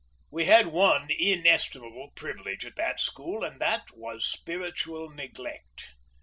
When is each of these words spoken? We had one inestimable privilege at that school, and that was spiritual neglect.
We 0.31 0.45
had 0.45 0.65
one 0.69 1.09
inestimable 1.11 2.09
privilege 2.15 2.65
at 2.65 2.75
that 2.75 2.99
school, 2.99 3.43
and 3.43 3.61
that 3.61 3.91
was 3.95 4.25
spiritual 4.25 5.11
neglect. 5.11 5.91